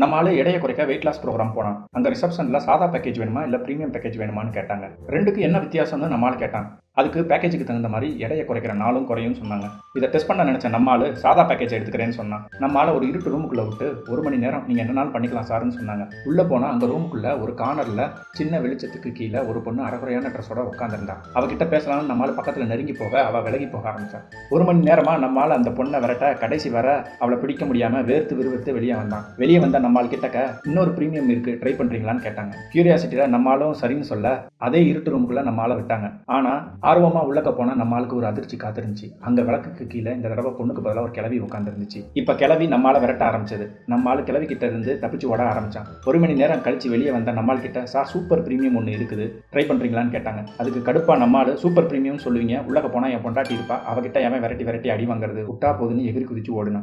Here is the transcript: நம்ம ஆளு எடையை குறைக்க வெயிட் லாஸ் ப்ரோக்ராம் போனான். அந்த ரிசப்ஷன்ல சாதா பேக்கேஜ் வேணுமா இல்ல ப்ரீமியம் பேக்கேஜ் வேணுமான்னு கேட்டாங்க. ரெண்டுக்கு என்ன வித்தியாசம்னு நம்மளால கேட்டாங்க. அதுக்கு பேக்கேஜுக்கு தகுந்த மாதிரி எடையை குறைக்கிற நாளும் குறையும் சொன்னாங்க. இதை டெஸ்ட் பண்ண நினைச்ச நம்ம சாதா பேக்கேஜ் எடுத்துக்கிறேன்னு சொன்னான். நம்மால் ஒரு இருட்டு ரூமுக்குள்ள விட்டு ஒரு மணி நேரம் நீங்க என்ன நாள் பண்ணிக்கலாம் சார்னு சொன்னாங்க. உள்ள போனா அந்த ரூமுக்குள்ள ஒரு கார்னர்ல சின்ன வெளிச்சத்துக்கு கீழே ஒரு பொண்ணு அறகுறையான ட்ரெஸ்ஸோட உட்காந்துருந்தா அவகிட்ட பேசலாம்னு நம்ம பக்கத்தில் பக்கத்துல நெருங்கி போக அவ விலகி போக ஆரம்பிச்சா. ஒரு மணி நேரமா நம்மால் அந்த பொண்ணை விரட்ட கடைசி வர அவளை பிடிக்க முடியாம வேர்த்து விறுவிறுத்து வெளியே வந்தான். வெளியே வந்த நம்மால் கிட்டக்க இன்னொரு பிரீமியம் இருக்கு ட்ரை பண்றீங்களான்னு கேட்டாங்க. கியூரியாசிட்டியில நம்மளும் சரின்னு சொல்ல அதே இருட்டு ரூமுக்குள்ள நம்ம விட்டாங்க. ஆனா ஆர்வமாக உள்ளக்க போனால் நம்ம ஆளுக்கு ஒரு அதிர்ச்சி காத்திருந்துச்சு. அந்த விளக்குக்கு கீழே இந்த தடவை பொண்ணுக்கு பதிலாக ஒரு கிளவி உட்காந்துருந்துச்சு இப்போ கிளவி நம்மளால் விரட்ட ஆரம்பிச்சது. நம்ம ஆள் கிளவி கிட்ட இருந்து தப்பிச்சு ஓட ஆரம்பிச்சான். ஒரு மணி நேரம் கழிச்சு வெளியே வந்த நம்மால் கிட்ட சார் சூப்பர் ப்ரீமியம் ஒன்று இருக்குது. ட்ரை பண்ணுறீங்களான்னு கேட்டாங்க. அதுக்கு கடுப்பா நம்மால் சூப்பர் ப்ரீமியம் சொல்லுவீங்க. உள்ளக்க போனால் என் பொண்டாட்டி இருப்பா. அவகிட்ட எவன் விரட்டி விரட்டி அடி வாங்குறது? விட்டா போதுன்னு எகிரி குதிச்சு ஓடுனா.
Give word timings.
நம்ம 0.00 0.16
ஆளு 0.16 0.30
எடையை 0.36 0.60
குறைக்க 0.60 0.84
வெயிட் 0.84 1.04
லாஸ் 1.04 1.20
ப்ரோக்ராம் 1.22 1.52
போனான். 1.54 1.76
அந்த 1.90 2.10
ரிசப்ஷன்ல 2.10 2.56
சாதா 2.56 2.86
பேக்கேஜ் 2.92 3.20
வேணுமா 3.20 3.42
இல்ல 3.42 3.56
ப்ரீமியம் 3.56 3.92
பேக்கேஜ் 3.94 4.18
வேணுமான்னு 4.22 4.56
கேட்டாங்க. 4.56 4.86
ரெண்டுக்கு 5.14 5.38
என்ன 5.38 5.58
வித்தியாசம்னு 5.58 6.10
நம்மளால 6.12 6.36
கேட்டாங்க. 6.42 6.68
அதுக்கு 7.00 7.20
பேக்கேஜுக்கு 7.30 7.66
தகுந்த 7.68 7.88
மாதிரி 7.94 8.18
எடையை 8.18 8.46
குறைக்கிற 8.46 8.74
நாளும் 8.74 9.06
குறையும் 9.06 9.34
சொன்னாங்க. 9.34 9.66
இதை 9.94 10.08
டெஸ்ட் 10.08 10.28
பண்ண 10.28 10.44
நினைச்ச 10.44 10.68
நம்ம 10.68 11.12
சாதா 11.12 11.48
பேக்கேஜ் 11.48 11.76
எடுத்துக்கிறேன்னு 11.78 12.18
சொன்னான். 12.20 12.44
நம்மால் 12.58 12.92
ஒரு 12.96 13.08
இருட்டு 13.08 13.32
ரூமுக்குள்ள 13.34 13.64
விட்டு 13.68 14.02
ஒரு 14.12 14.22
மணி 14.22 14.36
நேரம் 14.36 14.64
நீங்க 14.66 14.82
என்ன 14.82 14.96
நாள் 14.98 15.12
பண்ணிக்கலாம் 15.14 15.48
சார்னு 15.50 15.76
சொன்னாங்க. 15.78 16.06
உள்ள 16.24 16.44
போனா 16.44 16.68
அந்த 16.68 16.86
ரூமுக்குள்ள 16.86 17.40
ஒரு 17.42 17.54
கார்னர்ல 17.62 18.04
சின்ன 18.32 18.60
வெளிச்சத்துக்கு 18.60 19.12
கீழே 19.12 19.40
ஒரு 19.40 19.60
பொண்ணு 19.60 19.82
அறகுறையான 19.82 20.32
ட்ரெஸ்ஸோட 20.34 20.62
உட்காந்துருந்தா 20.72 21.16
அவகிட்ட 21.34 21.66
பேசலாம்னு 21.74 22.10
நம்ம 22.12 22.24
பக்கத்தில் 22.26 22.44
பக்கத்துல 22.46 22.66
நெருங்கி 22.66 22.92
போக 22.92 23.24
அவ 23.24 23.40
விலகி 23.40 23.66
போக 23.66 23.84
ஆரம்பிச்சா. 23.90 24.18
ஒரு 24.50 24.64
மணி 24.64 24.80
நேரமா 24.88 25.18
நம்மால் 25.18 25.50
அந்த 25.50 25.70
பொண்ணை 25.70 26.00
விரட்ட 26.00 26.34
கடைசி 26.34 26.68
வர 26.70 26.88
அவளை 27.18 27.38
பிடிக்க 27.38 27.64
முடியாம 27.64 28.02
வேர்த்து 28.10 28.34
விறுவிறுத்து 28.38 28.72
வெளியே 28.72 28.94
வந்தான். 28.94 29.24
வெளியே 29.36 29.58
வந்த 29.58 29.78
நம்மால் 29.78 30.10
கிட்டக்க 30.12 30.38
இன்னொரு 30.64 30.90
பிரீமியம் 30.90 31.28
இருக்கு 31.32 31.58
ட்ரை 31.60 31.72
பண்றீங்களான்னு 31.78 32.24
கேட்டாங்க. 32.26 32.52
கியூரியாசிட்டியில 32.74 33.26
நம்மளும் 33.26 33.74
சரின்னு 33.80 34.08
சொல்ல 34.12 34.48
அதே 34.56 34.86
இருட்டு 34.86 35.12
ரூமுக்குள்ள 35.12 35.42
நம்ம 35.42 35.64
விட்டாங்க. 35.66 36.12
ஆனா 36.24 36.52
ஆர்வமாக 36.90 37.28
உள்ளக்க 37.28 37.50
போனால் 37.58 37.78
நம்ம 37.80 37.94
ஆளுக்கு 37.96 38.16
ஒரு 38.18 38.26
அதிர்ச்சி 38.30 38.56
காத்திருந்துச்சு. 38.62 39.06
அந்த 39.28 39.42
விளக்குக்கு 39.46 39.84
கீழே 39.92 40.10
இந்த 40.16 40.28
தடவை 40.32 40.50
பொண்ணுக்கு 40.58 40.82
பதிலாக 40.84 41.06
ஒரு 41.06 41.12
கிளவி 41.18 41.38
உட்காந்துருந்துச்சு 41.46 42.00
இப்போ 42.20 42.34
கிளவி 42.42 42.66
நம்மளால் 42.72 43.00
விரட்ட 43.04 43.22
ஆரம்பிச்சது. 43.30 43.66
நம்ம 43.92 44.10
ஆள் 44.10 44.22
கிளவி 44.28 44.46
கிட்ட 44.46 44.66
இருந்து 44.66 44.92
தப்பிச்சு 45.02 45.26
ஓட 45.32 45.42
ஆரம்பிச்சான். 45.52 45.88
ஒரு 46.04 46.18
மணி 46.18 46.34
நேரம் 46.40 46.62
கழிச்சு 46.66 46.88
வெளியே 46.94 47.10
வந்த 47.16 47.32
நம்மால் 47.38 47.62
கிட்ட 47.64 47.86
சார் 47.92 48.10
சூப்பர் 48.12 48.44
ப்ரீமியம் 48.48 48.76
ஒன்று 48.80 48.96
இருக்குது. 48.98 49.26
ட்ரை 49.52 49.64
பண்ணுறீங்களான்னு 49.70 50.14
கேட்டாங்க. 50.16 50.42
அதுக்கு 50.62 50.82
கடுப்பா 50.88 51.16
நம்மால் 51.24 51.52
சூப்பர் 51.62 51.88
ப்ரீமியம் 51.92 52.22
சொல்லுவீங்க. 52.26 52.56
உள்ளக்க 52.68 52.90
போனால் 52.92 53.10
என் 53.10 53.24
பொண்டாட்டி 53.26 53.54
இருப்பா. 53.58 53.78
அவகிட்ட 53.92 54.20
எவன் 54.28 54.44
விரட்டி 54.44 54.64
விரட்டி 54.64 54.90
அடி 54.94 55.06
வாங்குறது? 55.06 55.42
விட்டா 55.50 55.70
போதுன்னு 55.80 56.06
எகிரி 56.10 56.26
குதிச்சு 56.30 56.54
ஓடுனா. 56.58 56.74